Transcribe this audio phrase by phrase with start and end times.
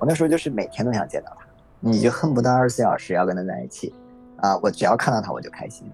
[0.00, 1.44] 我那时候就是每天都想见到他，
[1.80, 3.92] 你就恨不得二十四小时要跟他在一起，
[4.36, 5.90] 啊，我只要看到他我就开心。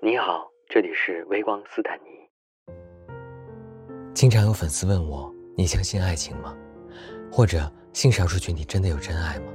[0.00, 2.06] 你好，这里是微光斯坦尼。
[4.14, 6.56] 经常有粉丝问我：“你相信爱情吗？
[7.30, 9.52] 或者性少数群体真的有真爱吗？”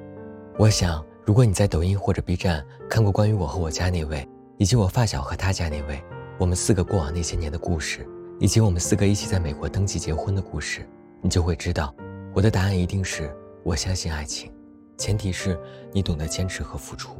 [0.60, 6.04] 我想，如果你在抖音或者 B 站看过关于我和我家那位，以及我发小和他家那位，
[6.40, 8.08] 我们四个过往那些年的故事，
[8.40, 10.88] 以及我们四个一起在美国登记结婚的故事，
[11.22, 11.94] 你就会知道，
[12.34, 13.32] 我的答案一定是
[13.64, 14.52] 我相信爱情，
[14.98, 15.60] 前提是
[15.94, 17.16] 你懂得坚持和付出。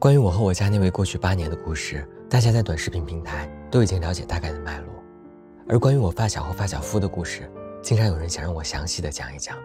[0.00, 4.88] 关于我和我家那位过去八年的故事，大家在短视频平台都已经了解大概的脉络。
[5.68, 7.48] 而关于我发小和发小夫的故事，
[7.80, 9.56] 经常有人想让我详细的讲一讲，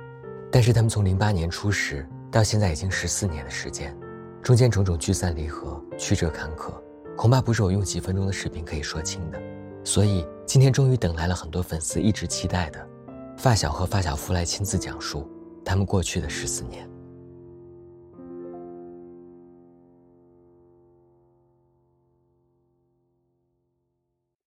[0.51, 3.97] 但是他们从零八年初识到现在已经十四年的时间，
[4.43, 6.73] 中间种种聚散离合、曲折坎坷，
[7.15, 9.41] 恐怕不是我用几分钟的视频可以说清的。
[9.85, 12.89] 所以今天终于等来了很多粉丝一直期待的，
[13.37, 15.25] 发小和发小夫来亲自讲述
[15.63, 16.85] 他们过去的十四年。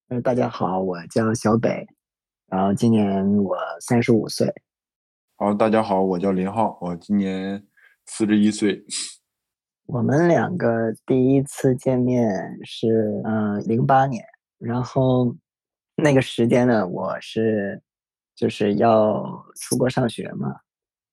[0.09, 1.87] 呃，大家好，我叫小北，
[2.49, 4.53] 然后今年我三十五岁。
[5.37, 7.65] 好，大家好，我叫林浩，我今年
[8.09, 8.83] 四十一岁。
[9.87, 12.29] 我们两个第一次见面
[12.65, 14.25] 是嗯零八年，
[14.59, 15.37] 然后
[15.95, 17.81] 那个时间呢，我是
[18.35, 19.23] 就是要
[19.61, 20.55] 出国上学嘛，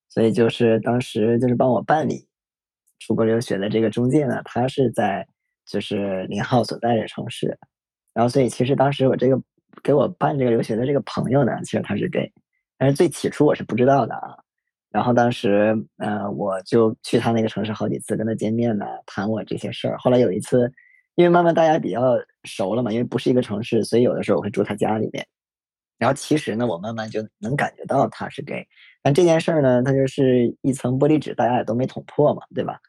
[0.09, 2.27] 所以就是当时就是帮我办理
[2.99, 5.27] 出国留学的这个中介呢，他是在
[5.65, 7.57] 就是林浩所在的城市。
[8.13, 9.41] 然后，所以其实当时我这个
[9.83, 12.31] 给我办这个留学的这个朋友呢，其实他是 gay，
[12.77, 14.37] 但是最起初我是不知道的啊。
[14.95, 19.97] 然后当时，呃，我就去他那个城市好几次跟他见面呢，谈我这些事儿。
[19.97, 20.71] 后来有一次，
[21.15, 22.02] 因为慢慢大家比较
[22.45, 25.27] 熟了嘛，因为不是一个城市，所以有的时候我会住他家里面。
[25.97, 28.65] 然后其实呢，我慢慢就能感觉到他是 gay，
[29.03, 32.80] 但这件事儿呢，他就是一层玻璃纸，大家也都没捅破嘛，对吧？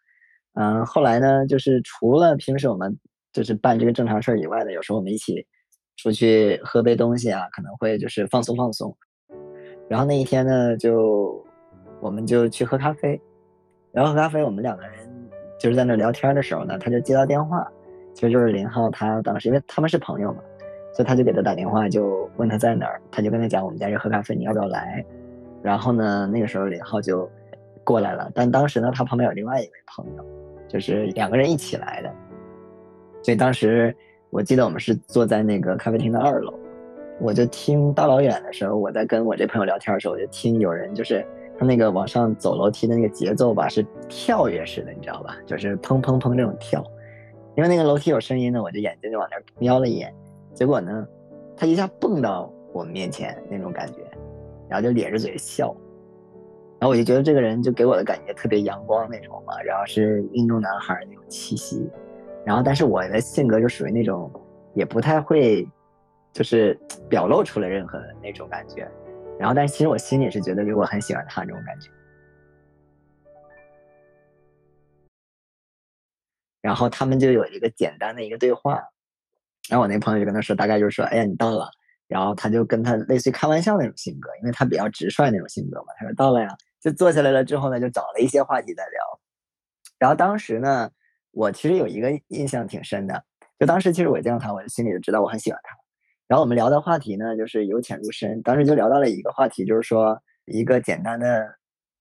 [0.54, 2.98] 嗯，后来呢，就是除了平时我们。
[3.32, 5.46] 就是办这个正常事儿以外的，有时候我们一起
[5.98, 8.96] 出去喝杯东西啊，可能会就是放松放松。
[9.90, 11.45] 然后那一天呢，就
[12.00, 13.20] 我们就去喝咖啡，
[13.92, 14.92] 然后喝咖啡，我们两个人
[15.58, 17.66] 就是在那聊天的时候呢，他就接到电话，
[18.14, 20.40] 其实就是林浩他当时因为他们是朋友嘛，
[20.92, 25.04] 所以他就给他打电话，就问他在哪儿，他就跟他讲我们在这喝咖啡，你要不要来？
[25.62, 27.28] 然后呢，那个时候林浩就
[27.82, 30.24] 过来了，但当时呢，他旁边有另外一位朋友，
[30.68, 32.12] 就是两个人一起来的。
[33.22, 33.94] 所以当时
[34.30, 36.54] 我记得我们是坐在那个咖啡厅的二楼，
[37.18, 41.26] 我就听大老远的时候，我在跟我这朋友聊天的时候，我就听有人就是
[41.58, 45.36] 他那个往上走楼梯的那个节奏吧，是跳跃式的，你知道吧？
[45.46, 46.84] 就是砰砰砰这种跳。
[47.56, 50.14] 因为那个楼梯有声音呢，我就眼睛就往那瞄了一眼，
[50.52, 51.06] 结果呢，
[51.56, 54.00] 他一下蹦到我们面前那种感觉，
[54.68, 55.74] 然后就咧着嘴笑，
[56.78, 61.88] 然后我就觉得这个人就给我的感觉特别阳光那种嘛，然后是运动男孩那种气息。
[62.44, 64.30] 然后，但是我的性格就属于那种，
[64.72, 65.66] 也不太会，
[66.32, 66.78] 就是
[67.08, 68.88] 表露出来任何的那种感觉。
[69.38, 71.90] 然后，但是其实我心里是觉得，就我很喜欢他这种感觉。
[76.60, 78.82] 然后他们就有一个简单的一个对话，
[79.68, 81.70] 然后我那朋友就跟他说，大概就是说，哎呀，你到了。
[82.08, 85.86] 然后他就跟他类似于开玩笑那种性格，因为他比较直率那种性格嘛。
[85.98, 86.48] 他说到了呀，
[86.80, 89.20] 就坐下来了之后呢，就找了一些话题在聊。
[89.98, 90.90] 然后当时呢。
[91.32, 93.22] 我其实有一个印象挺深的，
[93.58, 95.76] 就当时其实我见到他，我就心里就知道我很喜欢他。
[96.28, 98.42] 然后我们聊的话题呢，就是由浅入深。
[98.42, 101.46] 当时就聊到了一个话题，就是说一个简单的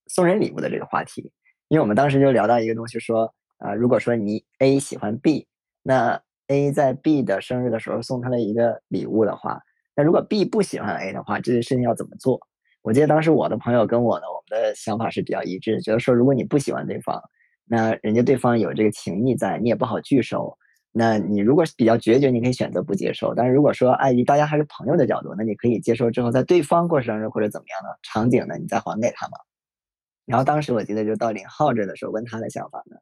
[0.07, 1.31] 送人礼物的这个话题。
[1.67, 5.47] 因为我们当时就聊到一个东西，说啊，如果说你 A 喜欢 B，
[5.83, 9.59] 那 A 在 B 的生日的时候送他了一个礼物的话，
[9.95, 12.39] 那如果 B 不喜欢 A 的话，这件事情要怎么做？
[12.81, 17.21] 我记得当时我的朋友跟我呢，我们的想法是比较一致，觉得说如果你不喜欢对方。
[17.67, 20.55] 那人家对方有这个情谊在，你也不好拒收。
[20.97, 23.35] 那你如果是比较决绝，你可以选择不接受。
[23.35, 29.33] 但是如果说碍于大家还是朋友的角度，那你可以接受之后，在对方过生日或者怎么样的场景呢，你再还给他嘛。
[30.25, 32.95] 然后当时我记得就到林浩这的时候问他的想法呢，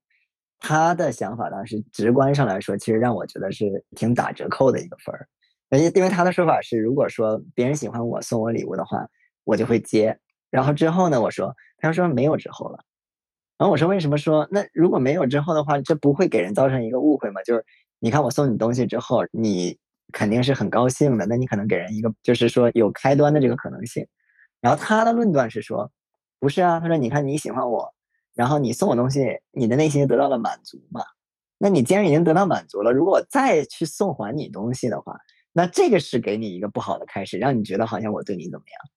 [0.59, 5.27] 他的想法当时直观上来说，其实让我觉得是挺打折扣的一个分儿。
[5.69, 9.07] 而且因为他的说法是，如果说别人喜欢我送我礼物的话，
[9.43, 10.17] 我就会接。
[10.49, 12.79] 然后之后呢，我说，他说没有之后了。
[13.55, 17.41] 然后我说：“为什么说那如果没有之后的话，这不会给人造成一个误会吗？
[17.43, 17.63] 就是
[18.03, 19.77] 你看我送你东西之后，你
[20.11, 24.05] 肯定是很高兴的，那你可能给人一个就是说有开端的这个可能性。
[24.59, 25.89] 然后他的论断是说，
[26.37, 27.93] 不是啊，他说你看你喜欢我，
[28.35, 31.01] 然后你送我东西，你的内心得到了满足嘛？
[31.57, 35.17] 那你既然已经得到满足了，如果我再去送还你东西的话，
[35.53, 38.91] 那这个是给你一个不好的开始，让你觉得好像我对你怎么样。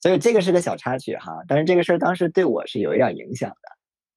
[0.00, 3.56] 所以这个是个小插曲哈，但是这个事儿当时对我是有一点影响的。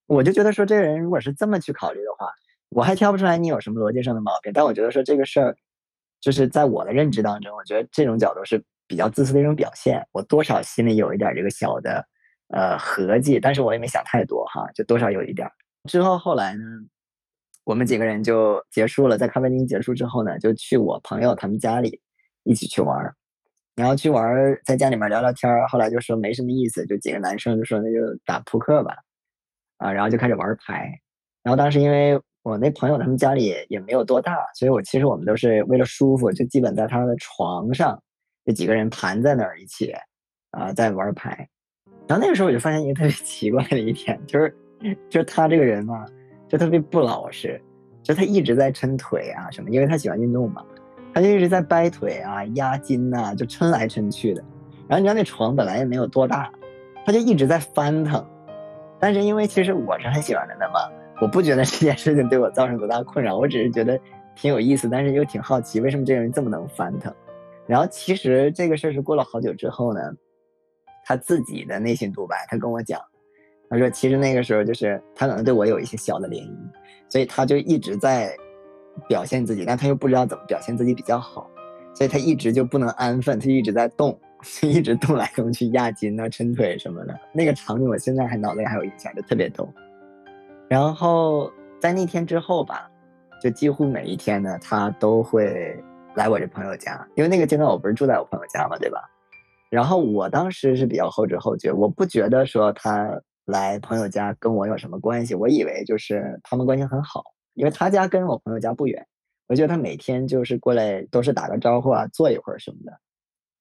[0.06, 2.32] 我就觉得说，这个人如果是这么去考虑的话，
[2.76, 4.52] 我还挑不出来你有什么逻辑上的毛病。
[4.54, 5.56] 但我觉得说这个事儿，
[6.20, 10.06] 就是在我的认知当中，我觉得这种角度是比较自私的一种表现。
[10.12, 12.06] 我多少心里有一点这个小的。
[12.50, 15.50] 呃，合计，但是我也没想太多哈，就多少有一点
[15.90, 16.64] 之后后来呢，
[17.64, 22.00] 我们几个人就结束了，在咖啡厅结束之后呢，就去我朋友他们家里
[22.44, 23.16] 一起去玩儿，
[23.76, 25.68] 然后去玩儿，在家里面聊聊天儿。
[25.68, 28.96] 后来就说没什么意思，就几个男生就说那就打扑克吧，
[29.78, 30.88] 啊，然后就开始玩牌。
[31.42, 38.00] 然后当时因为我那朋友他们家里也没有多大，所以我其实我们都是为了舒服，就基本在他的床上，
[38.46, 39.92] 这几个人盘在那儿一起
[40.52, 41.50] 啊，在玩牌。
[42.08, 44.56] 然后那个时候我就发现一个特别 奇怪的一点，就是，
[45.10, 46.06] 就是他这个人嘛，
[46.48, 47.60] 就特别不老实，
[48.04, 50.64] 就他一直在抻腿啊什么，因为他喜欢运动嘛，
[51.16, 54.44] 他就一直在掰腿啊、压筋呐，就抻来抻去的。
[54.88, 56.52] 然后你知道那床本来也没有多大，
[57.04, 58.24] 他就一直在翻腾。
[59.00, 60.80] 但是因为其实我是很喜欢他的嘛，
[61.22, 64.00] 我不觉得这件事情对我造成多大困扰，我只是觉得
[64.36, 67.14] 挺有意思，但是又挺好奇为什么这个人这么能翻腾。
[67.68, 70.02] 然后其实这个事儿是过了好久之后呢。
[71.08, 73.00] 他自己的内心独白，他跟我讲，
[73.70, 76.50] 他说其实那个时候就是他可能对我有一些小的涟漪，
[77.08, 78.36] 所以他就一直在
[79.08, 81.48] 表现自己，但他又不知道怎么表现自己比较好，
[81.94, 84.20] 所以他一直就不能安分，他一直在动，
[84.60, 87.16] 就一直动来动去压筋啊、抻腿什么的。
[87.32, 89.72] 那个场景我现在还脑子里还有印象，就特别逗。
[90.68, 92.90] 然后在那天之后吧，
[93.42, 95.78] 就几乎每一天呢，他都会
[96.16, 99.00] 来我这朋友家，因为那个阶段我不是住在我朋友家嘛，对吧？
[99.70, 103.10] 然后我当时是比较后知后觉，我不觉得说他
[103.46, 107.24] 来朋友家跟我有什么关系，我以为就是他们关系很好，
[107.54, 109.06] 因为他家跟我朋友家不远，
[109.48, 112.92] 我觉得他每天就是过来都是打个招呼啊，坐一会儿什么的。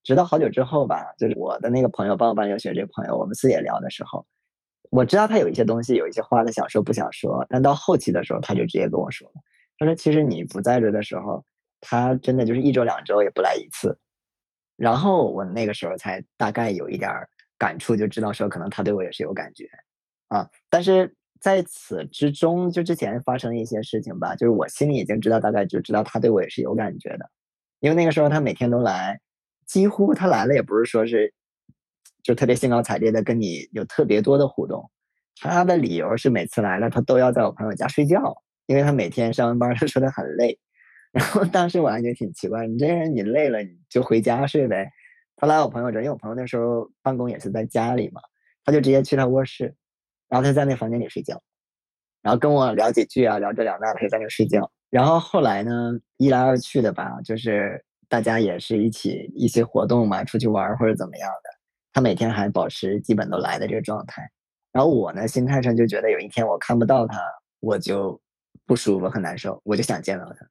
[0.05, 4.25] 直到好久之后吧，就是我的那个朋友帮我办留学这个朋友，我们私下聊的时候，
[4.91, 9.35] 我知道他有一些东西，有一些话他想说不想说，但到后期的时候他就直接跟我说了，
[9.79, 11.45] 他说其实你不在这的时候，
[11.81, 13.99] 他真的就是一周两周也不来一次。
[14.77, 17.11] 然后我那个时候才大概有一点
[17.57, 19.69] 感触，就知道说可能他对我也是有感觉，
[20.29, 27.31] 啊，但是在此之中，就之前发生一些事情吧，就是我心里已经知道，大概就知道他对我也是有感觉的，
[27.81, 29.21] 因为那个时候他每天都来，
[29.67, 31.33] 几乎他来了也不是说是
[32.25, 34.91] 就特别兴高采烈的跟你有特别多的互动，
[35.41, 38.35] 他的理由是每次来了他都要在我朋友家睡觉，
[38.67, 40.59] 因为他每天上完班他说他很累。
[41.13, 44.91] 然后当时我还觉得挺奇怪，你这人你累了你就回家睡呗。
[45.37, 48.21] 他来我朋友这，因为我朋友那时候办公也是在家里嘛，
[48.65, 49.75] 他就直接去他卧室，
[50.29, 51.41] 然后他在那房间里睡觉，
[52.23, 54.69] 然后跟我聊几句啊，聊这聊那，他就在那睡觉。
[54.91, 61.51] 然后后来呢，一来二去的吧，就是大家也是一起一些活动嘛，出去玩或者怎么样的，
[61.95, 64.29] 他每天还保持基本都来的这个状态。
[64.73, 67.19] 然后我呢，心态上就觉得有一天我看不到他，
[67.61, 68.21] 我就
[68.67, 70.47] 不舒服很难受，我就想见到他。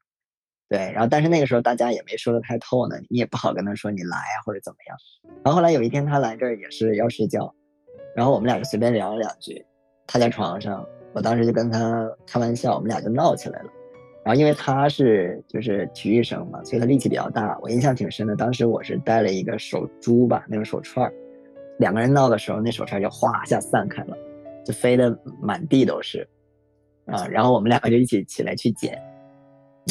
[0.69, 4.97] 对，然后但是那个时候大家也没说的太透呢，你也不好跟他说你来啊或者怎么样。
[5.43, 7.53] 然后后来有一天他来这儿也是要睡觉，
[8.15, 9.63] 然后我们俩就随便聊了两句，
[10.07, 13.69] 他在床上，我当时就跟他开玩笑，我们俩就闹起来了。
[14.23, 18.33] 然后因为他是就是体育生嘛，所以他力气比较大，我印象挺深的。
[18.37, 21.13] 当时我是带了一个手珠吧，那种手串儿，
[21.79, 24.17] 两个人闹的时候，那手串就哗一下散开了，
[24.65, 26.27] 就飞得满地都是，
[27.05, 29.01] 啊，然后我们两个就一起起来去捡。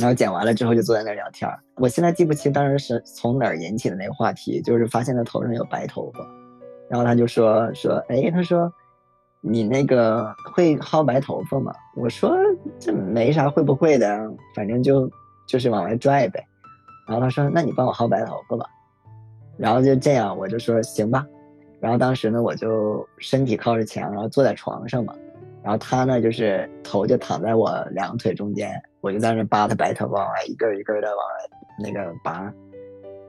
[0.00, 1.60] 然后捡完了之后就坐在那儿聊天儿。
[1.76, 6.26] 我现在记不清当时是从哪儿引起的那个话题，就是发现他头上有白头发，
[6.88, 8.72] 然后他就说说，哎，他说
[9.42, 11.74] 你那个会薅白头发吗？
[11.94, 12.34] 我说
[12.78, 15.10] 这没啥会不会的，反正就
[15.46, 16.42] 就是往外拽呗。
[17.06, 18.64] 然后他说那你帮我薅白头发吧。
[19.58, 21.26] 然后就这样，我就说行吧。
[21.82, 25.12] 然后当时呢，我就身体靠着墙，然后坐在床上嘛。
[25.64, 31.26] 然后他呢，就是头就躺在我两腿中间，我就在那扒他白头发，一根一根的往
[31.82, 32.52] 那个拔。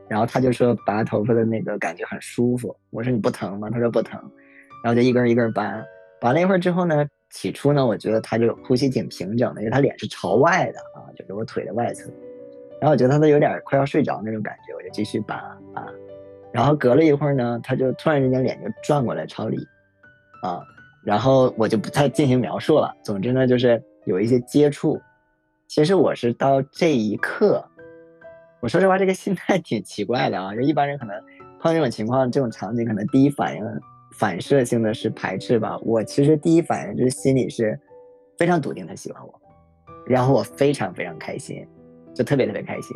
[0.07, 2.75] 然后他就说拔头发的那个感觉很舒服。
[2.91, 3.69] 我说你不疼吗？
[3.71, 4.21] 他说不疼。
[4.83, 5.83] 然后就一根一根拔，
[6.21, 12.07] 拔了一会儿之后呢，起初呢，我觉得他就呼吸挺平整的，因为他脸是朝外的啊，就是我腿的外侧。
[12.79, 15.83] 然后我觉得他都有点快要睡着那种感觉，我就继续拔拔。
[16.53, 19.57] 然后隔了一会儿呢，他就突然之间脸就转过来朝里，
[20.43, 20.61] 啊。
[21.03, 22.95] 然后我就不太进行描述了。
[23.03, 25.01] 总之呢，就是有一些接触。
[25.67, 27.61] 其实我是到这一刻，
[28.61, 30.55] 我说实话，这个心态挺奇怪的啊。
[30.55, 31.13] 就一般人可能
[31.59, 33.61] 碰这种情况、这种场景，可能第一反应
[34.17, 35.77] 反射性的是排斥吧。
[35.81, 37.77] 我其实第一反应就是心里是
[38.37, 39.41] 非常笃定他喜欢我，
[40.05, 41.67] 然后我非常非常开心，
[42.13, 42.95] 就特别特别开心。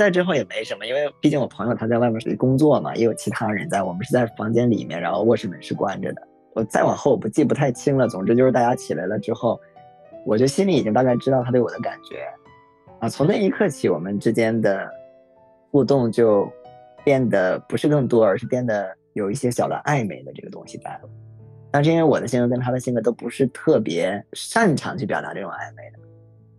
[0.00, 6.22] 在之后也没什么，因为毕竟我朋友他在外面属于工作嘛，也有其他人在，我们是在房间里面，然后卧室门是关着的。
[6.54, 9.60] 我再往后我不记不太清了，总之就是大家起来了之后，
[10.24, 12.24] 我就心里已经大概知道他对我的感觉，
[12.98, 14.90] 啊，从那一刻起，我们之间的
[15.70, 16.50] 互动就
[17.04, 21.00] 变得不是更多，而是变得有一些小的暧昧的这个东西在了。
[21.70, 25.98] 但是因为我的性格跟他的性格都不是特别擅长去表达这种暧昧的，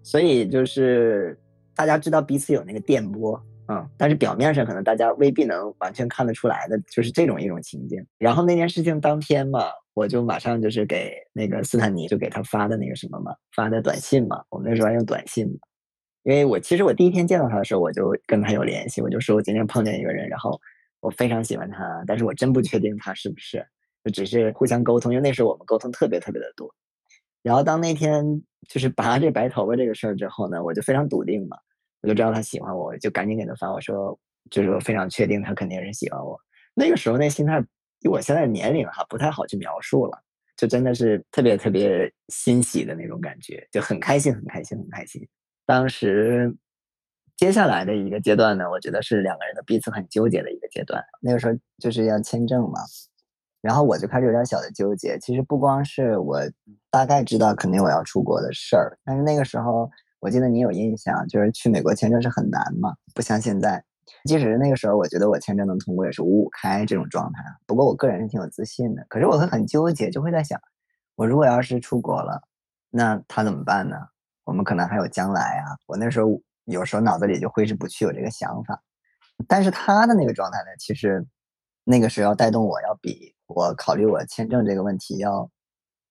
[0.04, 1.36] 所以就是。
[1.76, 8.06] 大家知道彼此有那个电波，嗯，但是表面上可能大家未必能完全看得出来的，就是这种一种情境。
[8.18, 14.44] 然后那件事情当天嘛，我就马上就是给那个斯坦尼就给他发的那个什么嘛，发的短信嘛。
[14.50, 15.48] 我们那时候还用短信，
[16.24, 20.60] 因为我其实我第一天见到他的时候，我就跟他有联系，我就说我今天碰见一个人，然后
[21.00, 23.66] 我非常喜欢他，但是我真不确定他是不是，
[24.04, 26.74] 就只是互相沟通，因为那时候我们沟通特别特别的多。
[27.44, 28.24] 然后当那天
[28.68, 31.58] 就是拔这白头发这个事儿之后呢，我就非常笃定嘛，
[32.02, 34.18] 我就知道他喜欢我，就赶紧给他发，我说
[34.50, 36.40] 就是我非常确定他肯定是喜欢我。
[36.74, 37.64] 那个时候那心态，
[38.02, 40.22] 以我现在年龄哈，不太好去描述了，
[40.56, 45.28] 就真的是特别特别欣喜的那种感觉，就很开心，很开心，很开心。
[45.66, 46.56] 当时
[47.38, 51.04] 接下来的一个阶段呢，我觉得是两个人的彼此很纠结的一个阶段。
[51.20, 52.80] 那个时候就是要签证嘛。
[53.62, 55.18] 然后我就开始有点小的纠结。
[55.20, 56.40] 其实不光是我
[56.90, 59.90] 大概知道肯定我要出国的事儿，但是那个时候
[60.20, 63.84] 我记得你有印象，就是去美国签证是很难嘛，不像现在。
[64.26, 67.44] 即使是那个时候，我觉得我签证能通过也是五五开这种状态。
[67.66, 69.06] 不过我个人是挺有自信的。
[69.08, 70.60] 可是我会很纠结，就会在想，
[71.16, 72.42] 我如果要是出国了，
[72.90, 73.96] 那他怎么办呢？
[74.44, 75.78] 我们可能还有将来啊。
[75.88, 78.82] 我那时候有时候脑子里就挥之不去有这个想法。
[79.48, 81.26] 但是他的那个状态呢，其实
[81.84, 83.34] 那个时候要带动我要比。
[83.56, 85.50] 我考虑我签证这个问题要，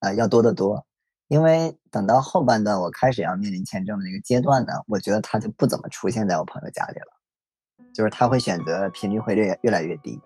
[0.00, 0.84] 呃，要多得多，
[1.28, 10.20] 因为等到后半段我开始要面临签证的那个阶段呢，我觉得他就不怎么出现在我朋友家里了，就是他会选择频率会越越来越低。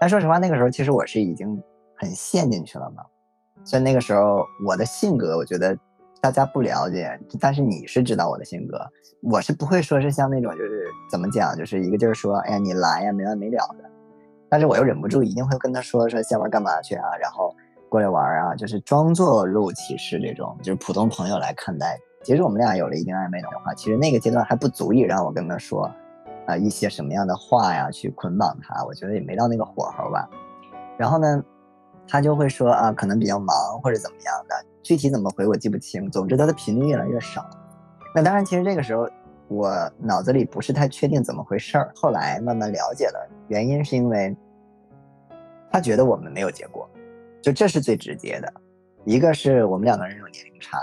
[0.00, 1.62] 但说实话，那个时候其实我是已经
[1.96, 3.02] 很陷进去了嘛，
[3.64, 5.76] 所以那个时候我的性格，我觉得
[6.20, 8.78] 大家不了解，但是你是知道我的性格，
[9.22, 13.90] 我是不会说是像那种就是怎么讲，就是一个劲儿说，哎呀你来呀没完没了的。
[14.48, 17.54] 但是我又忍不住，一定会跟他说说下班干嘛去啊，然后
[17.88, 21.98] 过来玩啊，就是装作若无其事这种，就是普通朋友来看待。
[22.22, 25.90] 其实我们俩有了一定暧昧的话，其实那个阶段还不足以让我跟他说，
[26.46, 28.84] 啊一些什么样的话呀，去捆绑他。
[28.84, 30.28] 我觉得也没到那个火候吧。
[30.96, 31.42] 然后呢，
[32.08, 36.10] 他就会说啊，可能比较忙或者怎么样的，具体怎么回我记不清。
[36.10, 37.44] 总之他的频率越来越少。
[38.14, 39.08] 那当然，其实这个时候。
[39.50, 44.34] 我脑子里不是太确定怎么回事儿，后来慢慢了解了，原因是因为
[45.70, 46.88] 他觉得我们没有结果，
[47.42, 48.52] 就这是最直接的。
[49.04, 50.78] 一个是我们两个人有年龄差，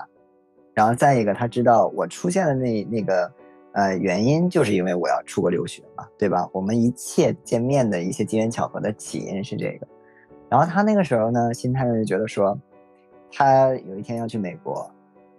[0.73, 3.31] 然后再一个他知道我出现的那那个
[3.73, 6.49] 呃原因，就是因为我要出国留学嘛，对吧？
[6.51, 9.87] 我们一切见面的一些机缘巧合的起因是这个。
[10.49, 12.57] 然后他那个时候呢，心态上就觉得说，
[13.31, 14.89] 他有一天要去美国，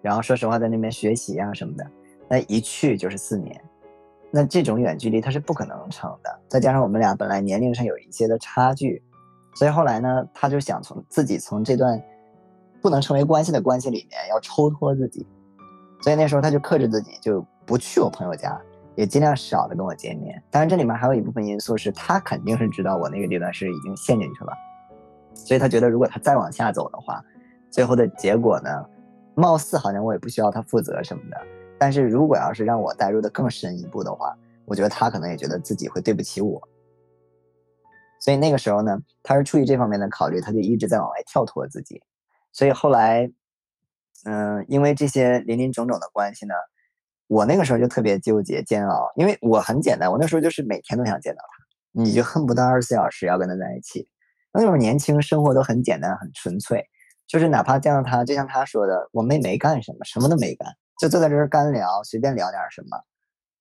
[0.02, 1.87] 然后说实话在那边学习啊什么的。
[2.28, 3.61] 那一去就是四年，
[4.30, 6.40] 那这种远距离他是不可能成的。
[6.49, 9.02] 再加上我们俩本来年龄上有一些的差距，
[9.54, 12.02] 所以后来呢，他就想从自己从这段
[12.83, 15.26] 不能成为关系的关系里面要抽脱自己。
[16.02, 18.61] 所以那时候他就克制自己，就不去我朋友家，
[18.95, 20.40] 也尽量少的跟我见面。
[20.50, 24.52] 当然这里面还有一部分因素是他肯定是知道我那个阶段是已经陷进去了，
[25.35, 27.25] 所以他觉得如果他再往下走的话，
[27.71, 28.71] 最后的结果呢，
[29.35, 31.37] 貌似好像我也不需要他负责什么的。
[31.78, 36.61] 但是如果要是让我带入的更深一步的话，我觉得他可能也觉得自己会对不起我，
[38.21, 42.02] 所以那个时候呢，他是出于这方面的考虑，他就一直在往外跳脱自己。
[42.52, 43.30] 所以后来，
[44.25, 46.54] 嗯，因为这些林林种种的关系呢，
[47.26, 54.09] 我那个时候就特别纠结煎熬，因为我很简单，我那时候就是每天都想见到他，你就恨不得二十四小时要跟他在一起。
[54.52, 56.83] 那时候年轻，生活都很简单，很纯粹，
[57.26, 60.66] 就是哪怕见到他，就像他说的，我们也没干什么，什么都没干。
[60.98, 63.04] 就坐在这儿干聊，随便聊点什么，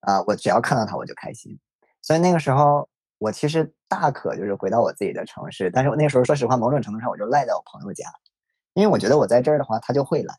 [0.00, 1.58] 啊，我只要看到他我就开心。
[2.02, 2.88] 所以那个时候，
[3.18, 8.04] 我其实大可就是回到我自己的城市，但是我那时候说实话，某种程度上我就赖在我朋友家，
[8.74, 10.34] 因为我觉得我在这儿的话他就会来。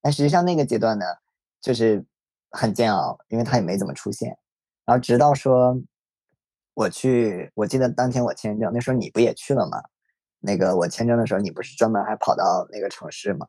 [0.00, 1.04] 但实际上那个阶段呢，
[1.60, 2.04] 就是
[2.50, 4.38] 很煎熬，因为他也没怎么出现。
[4.84, 5.76] 然后直到说
[6.74, 9.82] 我去，我记得当天我签证，那时候你不也去了吗？
[10.40, 13.44] 那个我签证的时候，你不是专门还跑到那个城市吗？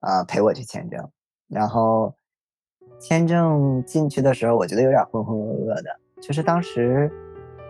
[0.00, 1.08] 啊，陪我去签证。
[1.48, 2.12] 然后
[2.98, 5.90] 签证进去的时候，我觉得有点浑浑噩噩的。
[6.20, 7.10] 就是当时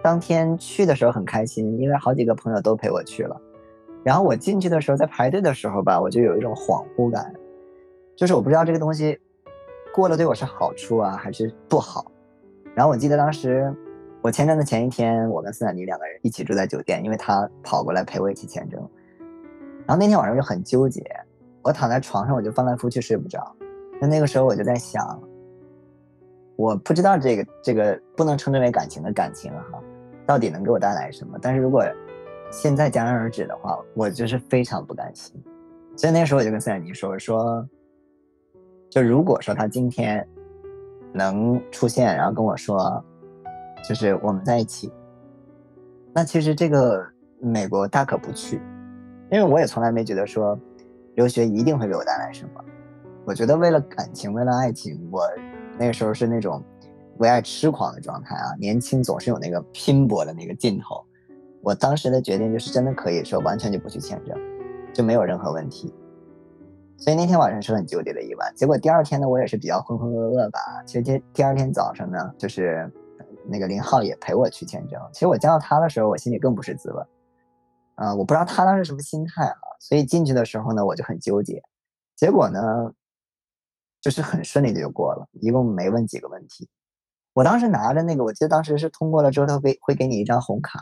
[0.03, 3.41] 当天去的时候很开心，因为好几个朋友都陪我去了。
[4.05, 7.35] 然后我进去的时候，在排队的时候吧，我就有一种恍惚感，
[8.17, 9.19] 就是我不知道这个东西
[9.93, 12.11] 过了对我是好处啊，还是不好。
[12.75, 13.75] 然后我记得当时
[14.23, 18.81] 我签证的前一天，我跟斯坦尼两个人一起住在酒店，因为他跑过来陪我一起签证。
[19.87, 21.03] 然后那天晚上就很纠结，
[21.63, 23.57] 我躺在床上我就翻来覆去睡不着。
[24.01, 25.21] 那那个时候我就在想，
[26.57, 29.83] 我不知道这个这个不能称之为感情的感情哈，
[30.27, 31.39] 到底能给我带来什么？
[31.41, 31.85] 但是如果
[32.51, 35.43] 现在戛然而止的话，我就是非常不甘心。
[35.97, 37.67] 所以那时候我就跟斯坦尼说说，
[38.91, 40.27] 就如果说他今天
[41.13, 43.03] 能出现，然后跟我说，
[43.89, 44.93] 就是我们在一起，
[46.13, 47.03] 那其实这个
[47.41, 48.61] 美国大可不去，
[49.31, 50.59] 因为我也从来没觉得说
[51.15, 52.65] 留学一定会给我带来什么。
[53.27, 55.21] 我觉得为了感情，为了爱情，我
[55.77, 56.63] 那个时候是那种
[57.19, 58.55] 为爱痴狂的状态啊！
[58.57, 61.05] 年轻总是有那个拼搏的那个劲头。
[61.61, 64.39] 我当时的决定就是真的可以说完全就不去签证，
[64.95, 65.93] 就没有任何问题。
[66.97, 68.55] 所以那天晚上是很纠结的一晚。
[68.55, 70.61] 结果第二天呢，我也是比较浑浑噩噩吧。
[70.87, 72.89] 其实第第二天早上呢，就是
[73.45, 75.01] 那个林浩也陪我去签证。
[75.13, 77.03] 其实我见到他的时候，我心里更不是滋味。
[77.97, 79.59] 啊，我不知道他当时什么心态啊。
[79.81, 81.61] 所以进去的时候呢，我就很纠结。
[82.15, 82.93] 结果呢？
[84.07, 86.69] 就是很顺利的就过了，一共没问几个问题。
[87.33, 90.79] 我当时拿着那个，我记得当时是通过了之后，他会会给你一张红卡，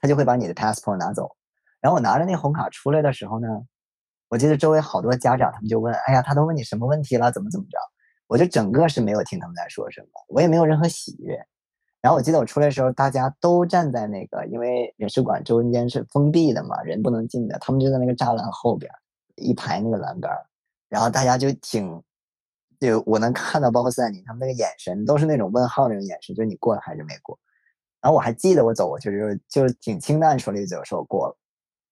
[0.00, 1.28] 他就会把你的 passport 拿走。
[1.80, 3.48] 然后我拿着那红卡出来的时候呢，
[4.28, 7.32] 我记得周围好多家长他们就问：“哎呀，他都问你什么问题了？
[7.32, 7.76] 怎么怎么着？”
[8.28, 11.36] 我就整个是没有听他们在说什么，我也没有任何喜悦。
[12.00, 18.88] 然后我记得我出来的时候，大家都站在那个，因为领事馆中间是封闭的嘛，人不能进的，他们就在那个栅栏后边
[19.34, 20.30] 一排那个栏杆，
[20.88, 22.00] 然后大家就挺。
[22.80, 27.38] 就我能看到，包括斯坦尼他们那个眼神，都是那种问号那种眼神，就是你过了还是没过。
[28.00, 31.36] 然后我还记得我走过去就是就是挺清淡说了一嘴，我说我过了。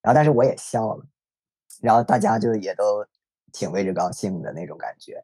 [0.03, 1.05] 然后但是我也笑了，
[1.81, 3.05] 然后大家就也都
[3.53, 5.23] 挺为之高兴的那种感觉。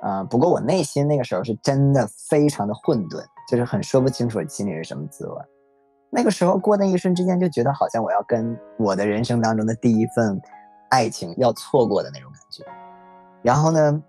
[0.00, 5.42] 啊，不过我内心那个时候是真的非常的混沌，就是很说不清楚心里是什么滋味。
[6.10, 10.40] 那个时候过那一瞬之间，就觉得好像我要跟我的人生当中的第一份
[10.88, 12.64] 爱情要错过的那种感觉。
[13.42, 14.02] 然后呢，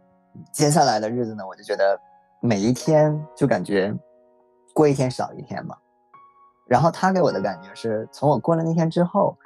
[0.52, 2.00] 接下来的日子呢，我就觉得
[2.42, 3.94] 每一天就感觉
[4.74, 5.78] 过一天少一天嘛。
[6.68, 9.38] 然后他给我的感觉是从我过了那天之后，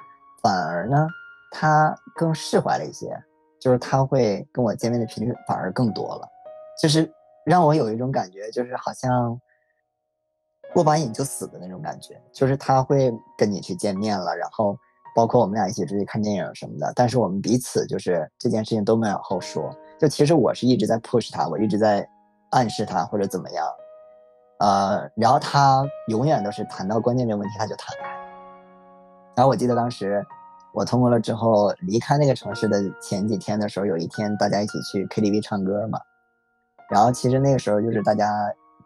[0.42, 1.06] 反而呢，
[1.50, 3.16] 他更释怀了一些，
[3.58, 6.28] 就是他会跟我见面的频率反而更多了，
[6.82, 7.10] 就是
[7.44, 9.40] 让我有一种感觉，就是好像
[10.72, 14.76] 过把瘾就死的那种感觉，就是他会跟你去见面了，然后。
[15.14, 19.74] 包括我们俩一起出去看电影什么的，但是我们彼此就是这件事情都没有后说。
[19.98, 22.06] 就其实我是一直在 push 他，我一直在
[22.50, 23.66] 暗示他或者怎么样，
[24.58, 28.08] 呃，然后他永远都是谈到关键这个问题他就谈开。
[29.36, 30.24] 然后我记得当时
[30.72, 36.00] 我通过了之后离开那个城市的前几天的时候，有一天大家一起去 KTV 唱歌嘛，
[36.90, 38.28] 然后其实那个时候就是大家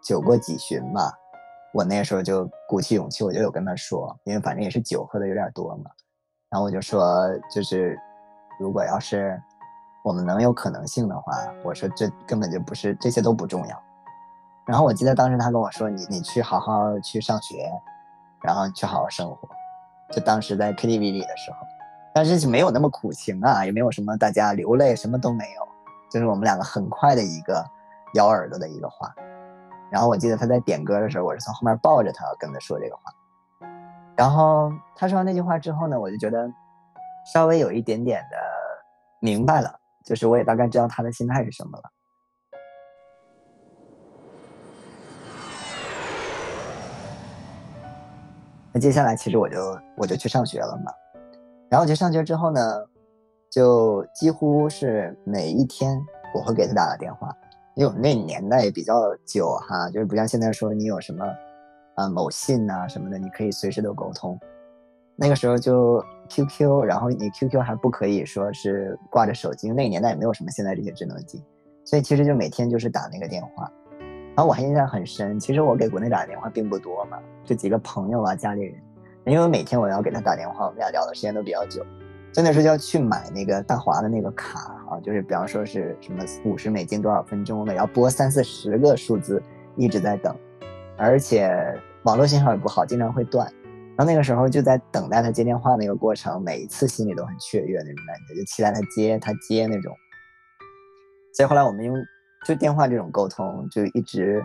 [0.03, 1.11] 酒过几巡嘛，
[1.73, 5.91] 我那时候就鼓起勇气，我就有跟他说，因为反正也是酒喝的有点多嘛。
[6.51, 7.99] 然后我就说，就是
[8.59, 9.41] 如果要是
[10.03, 11.33] 我们能有可能性的话，
[11.63, 13.83] 我说这根本就不是，这些都不重要。
[14.65, 17.71] 然后我记得当时他跟我说：“你你去好好去上学，
[18.43, 19.49] 然后去好好生活。”
[20.11, 21.59] 就当时在 KTV 里的时候，
[22.15, 25.69] 但是就没有那么苦情啊，也没有什么大家流泪，什么都没有，
[26.11, 27.63] 就是我们两个很快的一个
[28.15, 29.15] 咬耳朵的一个话。
[29.91, 33.03] 然后我记得他在点歌的时候，我是从后面抱着他跟他说这个话。
[34.19, 36.51] 然后他说完那句话之后呢，我就觉得
[37.33, 38.37] 稍微有一点点的
[39.21, 41.85] 明白了，就是我也大概知道他的心态是什么了。
[48.73, 50.93] 那接下来其实我就我就去上学了嘛，
[51.71, 52.61] 然后去上学之后呢，
[53.49, 55.97] 就几乎是每一天
[56.35, 57.33] 我会给他打个电话，
[57.77, 61.25] 因为我那年代也比较久哈，就是不像现在说你有什么。
[61.99, 64.39] 啊，某信呐什么的，你可以随时都沟通。
[65.17, 71.43] 那个时候就 QQ，然后你 QQ 还不可以说是挂着手机，那个年代也没有什么现在这些智能机，
[71.85, 73.69] 所以其实就每天就是打那个电话。
[74.37, 78.81] 然后我还印象很深，其实我给国内打的电话并不多嘛，就几个朋友啊、家里人。
[79.25, 81.85] 因为每天我要给他打电话，我们俩聊的时间都比较久。
[82.33, 89.43] 真的是要去买那个大华的那个卡啊，就是比方说是什么五十美金多少分钟的，要拨三四十个数字，
[89.75, 90.33] 一直在等，
[90.97, 91.77] 而且。
[92.09, 93.47] 网络信号也不好，经常会断。
[93.95, 99.95] 然后那个时候就在等待他接电话那个过程，每一次心里都很雀跃那种感觉，就期待他接他接那种。
[101.35, 101.95] 所以后来我们用
[102.47, 104.43] 就电话这种沟通，就一直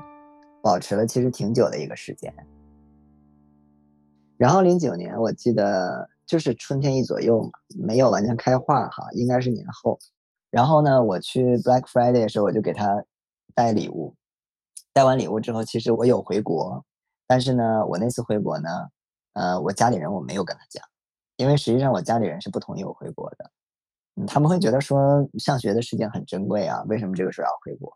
[0.62, 2.34] 保持了其实挺久的一个时间。
[4.36, 9.98] 然后零九年我记得就是春天一左右嘛，没有完全开化哈，应该是年后。
[10.52, 13.06] 然后呢，我去 Black Friday 的时候，我就给他
[13.56, 14.14] 带礼物。
[14.92, 16.84] 带完礼物之后，其实我有回国，
[17.34, 18.70] 但是呢，我那次回国呢，
[19.34, 20.84] 呃，我家里人我没有跟他讲，
[21.38, 23.50] 因为实际上我家里人是不同意我回国的。
[24.28, 27.92] 他们会觉得说上学的时间很珍贵啊，为什么这个时候要回国？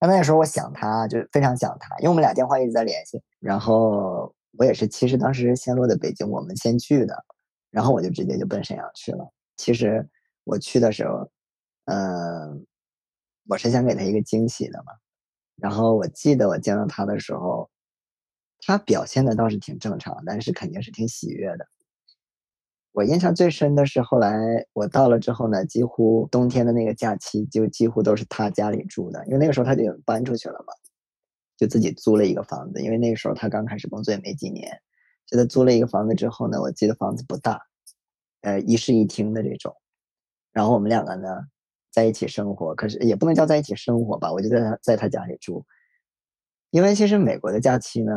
[0.00, 3.22] 那那时候我想他，就非常想他，因为我们俩电话一直在联系。
[3.38, 7.24] 然后我也是，其实当时先落的北京，我们先去的，
[7.70, 9.24] 然后我就直接就奔沈阳去了。
[9.56, 10.04] 其实
[10.42, 11.30] 我去的时候，
[11.84, 12.66] 嗯，
[13.48, 14.92] 我是想给他一个惊喜的嘛。
[15.54, 17.70] 然后我记得我见到他的时候，
[18.66, 21.66] 他表现的倒是挺正常，但是肯定是挺喜悦的。
[22.92, 24.36] 我印象最深的是后来
[24.72, 30.74] 我到了之后呢，几乎冬天的那个假期就几乎都是他家里住的，因为那个时候他就搬出去了嘛，
[31.56, 32.82] 就自己租了一个房子。
[32.82, 34.76] 因为那个时候他刚开始工作也没几年，
[35.24, 37.60] 就他租了一个房子之后呢，我记得房子不大，
[38.40, 39.74] 呃，一室一厅的这种。
[40.52, 41.28] 然后我们两个呢
[41.92, 45.64] 在一起生活，可是也不能叫在一起生活吧，我就在他在他家里住。
[46.70, 48.12] 因为其实美国的假期呢，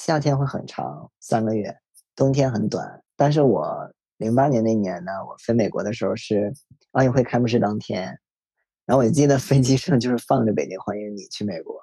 [0.00, 1.76] 夏天会很长，三个月，
[2.14, 3.92] 冬天很短，但是我。
[4.18, 6.52] 零八年那年呢，我飞美国的时候是
[6.90, 8.18] 奥运会开幕式当天，
[8.84, 11.80] 然后我就记得飞机上就是放着《北京欢迎你》去美国，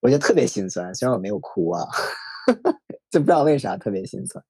[0.00, 1.86] 我就特别心酸，虽然我没有哭啊，
[3.10, 4.44] 就不知道为啥特别心酸。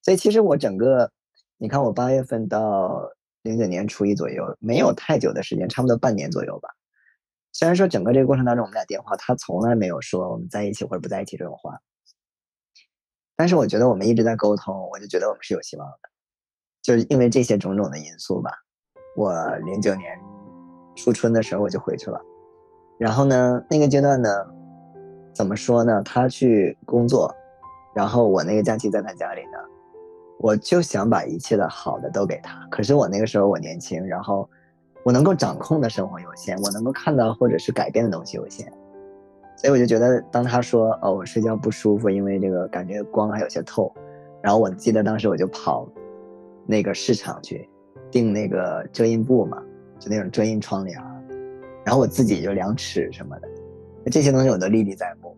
[0.00, 1.12] 所以其实我整个，
[1.58, 3.02] 你看我八月份到
[3.42, 6.70] 零九年初一左右，没有太久的时间，差不多半年左右吧。
[7.52, 11.78] 虽然说整个这个过程当中我们俩电话，他从来没有说我们在一起或者不在一起这种话，
[13.40, 16.10] 但是我觉得我们一直在沟通，我就觉得我们是有希望的。
[16.82, 18.50] 就是因为这些种种的因素吧，
[19.16, 19.32] 我
[19.64, 20.20] 零九年
[20.94, 22.20] 初春的时候我就回去了，
[22.98, 24.28] 然后呢，那个阶段呢，
[25.32, 26.02] 怎么说呢？
[26.02, 27.34] 他去工作，
[27.94, 29.58] 然后我那个假期在他家里呢，
[30.38, 32.66] 我就想把一切的好的都给他。
[32.70, 34.46] 可是我那个时候我年轻，然后
[35.02, 38.70] 我能够掌控的生活有限，我能够看到或者是改变的东西有限，
[39.60, 43.92] 所以我就觉得，当他说哦我睡觉不舒服，因为这个感觉光还有些透，
[44.40, 45.86] 然后我记得当时我就跑。
[46.66, 47.68] 那个市场去
[48.12, 49.60] 订那个遮阴布嘛，
[49.98, 50.96] 就那种遮阴窗帘，
[51.84, 53.48] 然后我自己就量尺什么的，
[54.10, 55.36] 这些东西我都历历在目。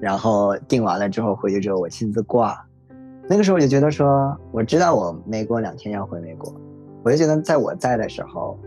[0.00, 2.66] 然后订完了之后回去之后我亲自挂，
[3.28, 6.50] 那个时候我就觉得说，我知道我没过两天要回美国，
[7.02, 8.58] 我就觉得在我在的时候，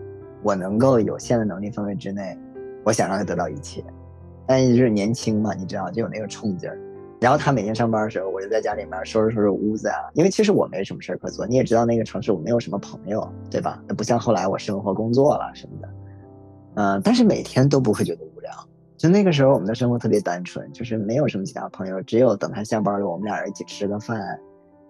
[0.44, 2.38] 我能够有限的能力范围之内，
[2.84, 3.84] 我想让他得到一切，
[4.48, 6.80] 但就是年轻嘛，你知道就有那个冲劲儿。
[7.20, 9.98] 然后他每天上班的时候，我就在家里面收拾收拾屋子啊。
[10.14, 13.84] 因为其实我没什么事儿可做，你也知道那个城市我没有什么朋友，对吧？
[13.88, 15.90] 那不像后来我生活工作了什么的，
[16.76, 18.52] 嗯，但是每天都不会觉得无聊。
[18.98, 24.40] 就那个时候我们的生活特别单纯，就是没有什么其他朋友，只有等他下班了，我们俩人一起吃个饭。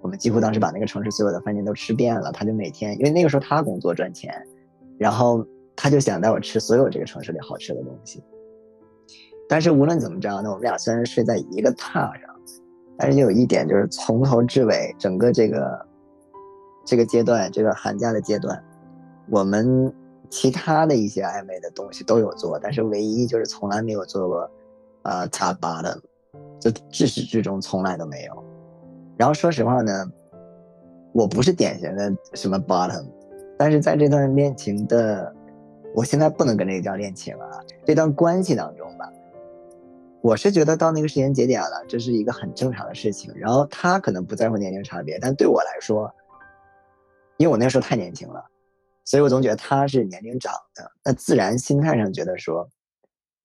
[0.02, 2.32] 我们几乎当时把那个城市所有的饭店都吃遍了。
[2.32, 4.32] 他就每天，因为那个时候他工作赚钱，
[4.98, 8.24] 然后他就想带我吃所有这个城市里好吃的东西。
[9.50, 12.36] 但是无论怎么着，那我们俩虽然睡在一个榻上，
[12.98, 15.86] 但是有一点就是从头至尾，整个这个
[16.86, 18.62] 这个阶段，这个寒假的阶段，
[19.30, 19.94] 我们
[20.30, 24.52] 其他的一些暧昧的东西都有做，但是唯一就是从来没有做过，
[25.04, 25.98] 呃，top bottom，
[26.60, 28.44] 就至始至终从来都没有。
[29.16, 30.06] 然后说实话呢，
[31.14, 33.06] 我不是典型的什么 bottom，
[33.58, 35.34] 但是在这段恋情的，
[35.96, 39.10] 我现在不能跟这个叫恋情啊，这段关系当中吧。
[40.28, 43.34] 我是觉得到那个时间节点了，这是一个很正常的事情。
[43.38, 46.14] 然后他可能不在乎年龄差别，但对我来说，
[47.38, 48.46] 因为我那时候太年轻了，
[49.06, 52.70] 所以我总觉得他是年龄长的，那自然心态上觉得说，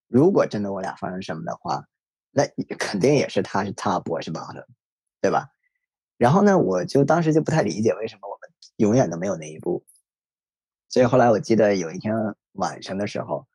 [0.08, 1.86] 如果真的我俩发生什么的话，
[2.32, 2.44] 那
[2.76, 4.66] 肯定也是他是 top，我是忙的
[5.20, 5.50] 对吧？
[6.16, 9.84] 然后呢，我就当时就不太理解为什么我们永远都没有那一步。
[10.88, 12.12] 所以后来我记得有一天
[12.54, 13.46] 晚上的时候，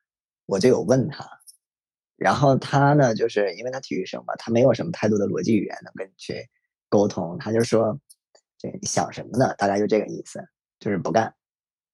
[0.45, 1.36] 我就有问他。
[2.17, 6.49] 然后他呢，就是因为他体育生嘛，他没有什么太多的逻辑语言能跟你去
[6.89, 7.99] 沟通，他就说
[8.57, 10.43] ：“这你想什么呢？”大概就这个意思，
[10.79, 11.31] 就是不干，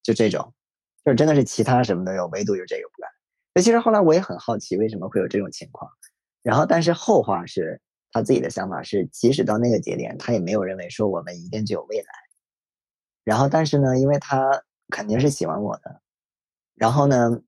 [0.01, 0.53] 就这种，
[1.03, 3.11] 就是真的是其他什么都有，唯独就这个不干。
[3.53, 5.91] 那其实后来我也很好奇，为什么会有这种情况。
[6.41, 7.81] 然后，但是后话是
[8.13, 12.05] 他自己的想法是，即使到那个节点，他也没有认为说我们一定就有未来。
[13.25, 16.01] 然后，但是呢，因为他肯定是喜欢我的，
[16.75, 17.41] 然后呢，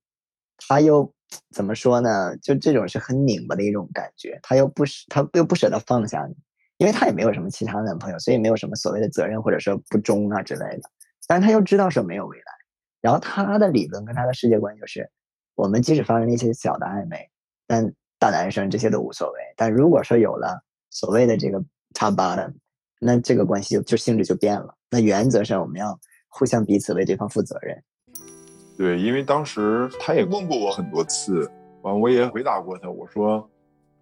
[0.58, 1.15] 他又。
[1.50, 2.36] 怎么说呢？
[2.38, 6.34] 就这种是很拧巴的一种感觉，他又不舍，他又不舍得放下你，
[6.78, 10.82] 因为他也没有什么其他男朋友，所以没有什么所谓的责任或者说不忠啊之类的。
[11.26, 12.52] 但是他又知道说没有未来，
[13.00, 15.10] 然后他的理论跟他的世界观就是，
[15.54, 17.28] 我们即使发生了一些小的暧昧，
[17.66, 19.40] 但大男生这些都无所谓。
[19.56, 21.58] 但如果说有了所谓的这个
[21.94, 22.54] top bottom，
[23.00, 24.74] 那这个关系就就性质就变了。
[24.90, 27.82] 那原则上我们要互相彼此为对方负责任。
[28.76, 31.50] 对，因为当时他也问过我很多次，
[31.82, 33.48] 完我也回答过他，我说。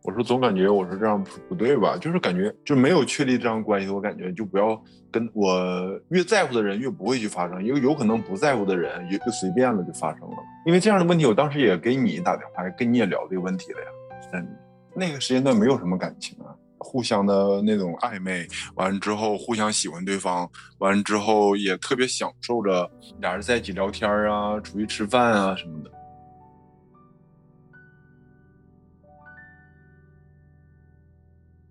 [0.07, 1.97] 我说总感觉我说这样不对吧？
[1.99, 4.79] 就是感觉就没有确立这样关系，我感觉就不要
[5.11, 10.37] 跟我越在乎的人越不会去发生，因为有可能不在乎的人也就随便了就发生了。
[10.67, 13.87] 因为这样的问题，我当时也给你打电话，跟你也聊这个问题了呀。
[14.31, 14.47] 在
[14.95, 16.37] 那个时间段没有什么感情，
[16.85, 22.89] 互相的那种暧昧，完了之后互相喜欢对方，完了之后也特别享受着
[23.21, 25.91] 俩人在一起聊天啊，出去吃饭啊什么的。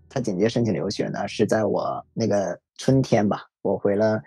[0.08, 3.44] 他紧接申请留学呢，是在我那个春天吧。
[3.62, 4.20] 我回了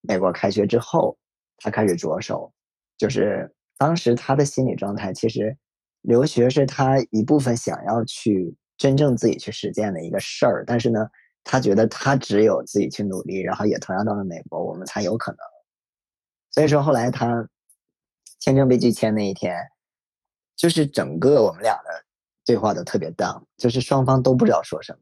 [0.00, 1.16] 美国开学之后，
[1.58, 2.52] 他开始着手。
[2.96, 5.54] 就是当时他的心理状态，其实
[6.02, 8.54] 留学是他一部分想要去
[8.84, 10.62] 真正自己去实践的一个事儿。
[10.66, 11.08] 但是呢，
[11.42, 15.38] 他觉得他只有自己去努力，然后也同样到了美国，我们才有可能。
[16.50, 17.48] 所以说后来他
[18.40, 19.56] 签证被拒签那一天，
[20.54, 22.04] 就是整个我们俩的
[22.44, 24.98] 对话都特别 down，就是双方都不知道说什么。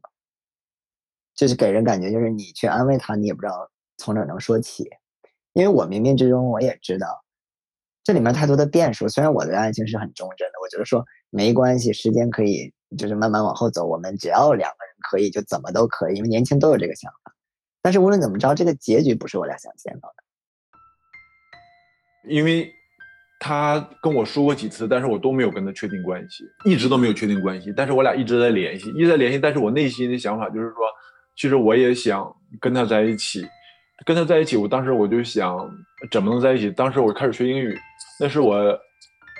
[1.35, 4.89] 就是给人感觉，就是你去安慰他，你也不知道从哪能说起，
[5.55, 7.25] 因为我冥冥之中我也知道，
[8.05, 9.09] 这里面太多的变数。
[9.09, 17.33] 虽然我的爱情是很忠贞的，我觉得说没关系，时间可以就是慢慢往后走，我们只要两个人可以，就怎么都可以，因为年轻都有这个想法。
[17.81, 22.31] 但是无论怎么着，这个结局不是我俩想见到的。
[22.31, 22.73] 因为
[23.41, 27.73] 他跟我说过几次，但是我都没有跟他确定关系，一直都没有确定关系。
[27.77, 29.39] 但是我俩一直在联系，一直在联系。
[29.39, 30.77] 但是我内心的想法就是说。
[31.35, 33.49] 其实我也想跟他在一起，
[34.05, 34.55] 跟他在一起。
[34.55, 35.67] 我当时我就想，
[36.11, 36.71] 怎么能在一起？
[36.71, 37.75] 当时我开始学英语，
[38.21, 38.55] 那是我，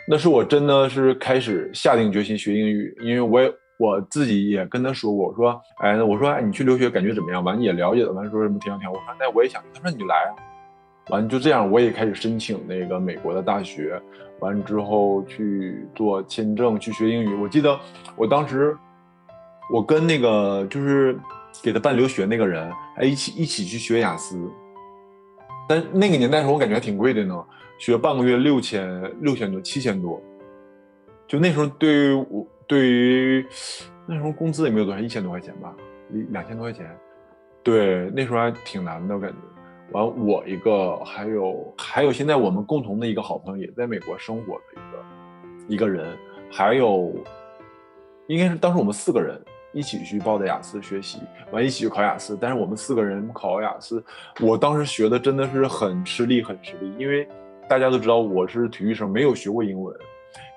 [0.07, 2.95] 那是我真的是开始下定决心学英语。
[3.01, 7.43] 因为我也我自己也跟他说过，我说，哎，我说，哎，你去留学感觉怎么样？
[7.43, 8.93] 完你也了解了，完说什么挺好挺好。
[8.93, 9.63] 我说，那我也想。
[9.75, 10.31] 他说你来啊。
[11.11, 14.01] 完就这样，我也开始申请那个美国的大学。
[14.41, 17.35] 完之后去做签证去学英语。
[17.35, 17.79] 我记得
[18.17, 18.77] 我当时，
[19.73, 21.19] 我跟那个就是。
[21.63, 24.39] 给他办留学那个人，哎，一起一起去学雅思，
[25.73, 27.43] 但那个年代时候我感觉还挺贵的呢，
[27.79, 30.21] 学半个月六千六千多七千多，
[31.27, 33.47] 就那时候对于我对于
[34.05, 35.75] 那时候工资也没有多少一千多块钱吧，
[36.29, 36.95] 两千多块钱，
[37.63, 39.37] 对，那时候还挺难的，我感觉。
[39.93, 46.15] 完我一个还有还有现在我们共同的一个好朋友也在美国生活的一个一个人，
[46.51, 47.15] 还有
[48.27, 49.41] 应该是当时我们四个人。
[49.73, 51.19] 一起去报的雅思学习，
[51.51, 52.37] 完一起去考雅思。
[52.39, 54.05] 但是我们四个人考雅思，
[54.41, 56.93] 我当时学的真的是很吃力，很吃力。
[56.99, 57.27] 因为
[57.69, 59.97] 大家都知道我是体育生，没有学过英文，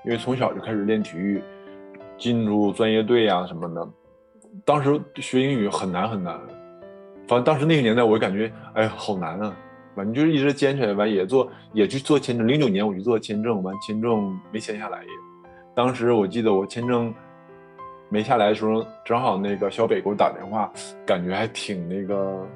[0.03, 1.41] 因为从小就开始练体育，
[2.17, 3.87] 进入专业队呀什么的。
[4.65, 6.37] 当时学英语很难很难，
[7.27, 9.55] 反正当时那个年代，我感觉哎呀好难啊。
[9.95, 12.45] 反正就是一直坚持，完也做也去做签证。
[12.45, 15.09] 零九年我去做签证，完签证没签下来也。
[15.73, 17.13] 当时我记得我签证。
[18.15, 20.71] 没下来的时候，正好那个小北给我打电话，
[21.05, 22.47] 感觉还挺那个，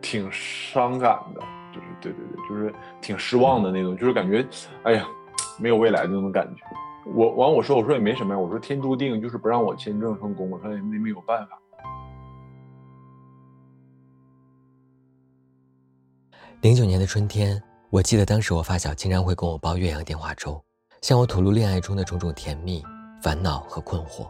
[0.00, 1.40] 挺伤感的，
[1.72, 4.44] 就是对对对，就是挺失望的那种，就是感觉，
[4.82, 5.06] 哎呀，
[5.56, 6.64] 没有未来的那种感觉。
[7.14, 11.56] 我完我说我说也没什么呀，我说天注定就是不让我签证成功，我说也没没有办法。
[16.62, 20.60] 零九年的春天，我记得当时我发小经常会跟我煲岳阳电话粥，
[21.02, 22.84] 向我吐露恋爱中的种种甜蜜、
[23.22, 24.28] 烦恼和困惑。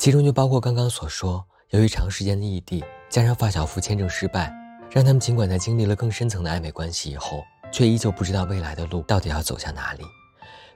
[0.00, 4.50] 其中就包括刚刚所说，由于长时间的异地，加上发小夫签证失败，
[4.90, 10.04] 让他们尽管在经历了更深层的暧昧关系以后，却依旧不知道未来的路到底要走向哪里。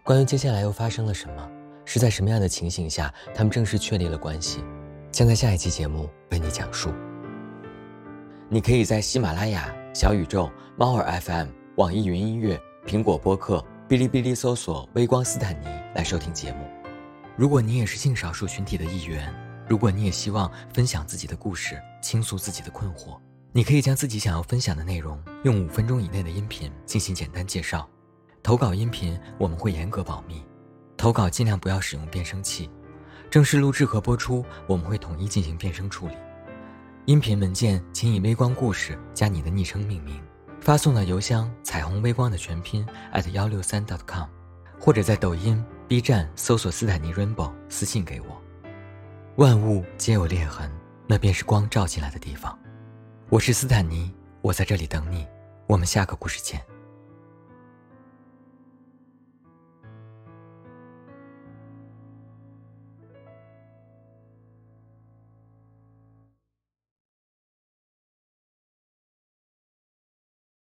[0.02, 1.50] 关于接下来又发生了什么，
[1.86, 4.62] 是在什么样的情形下，他们正式确立了关系，
[5.10, 6.92] 将在下一期节目为你讲述。
[8.50, 16.73] 你可以在喜马拉雅、小宇宙、猫耳 FM、网易云音乐、苹果播客、哔哩哔哩搜索“微光斯坦尼”来收听节目。
[17.36, 19.34] 如果你也是性少数群体的一员，
[19.68, 23.18] 如果你也希望分享自己的故事，倾诉自己的困惑，
[23.50, 27.88] 你可以将自己想要分享的内容用五分钟以内的音频进行简单介绍。
[28.40, 30.44] 投稿音频我们会严格保密，
[30.96, 32.70] 投稿尽量不要使用变声器。
[33.30, 36.14] 正式录制和播出我们会统一进行变声处理。
[37.06, 40.22] 音频文件请以“微光故事”加你的昵称命名，
[40.60, 42.86] 发送到邮箱“彩虹微光”的全拼
[43.32, 44.28] 幺六三 .com，
[44.78, 45.62] 或者在抖音。
[45.86, 48.42] B 站搜索斯坦尼 Rainbow，私信给我。
[49.36, 50.70] 万物皆有裂痕，
[51.06, 52.58] 那便是光照进来的地方。
[53.28, 55.26] 我是斯坦尼，我在这里等你。
[55.66, 56.58] 我们下个故事见。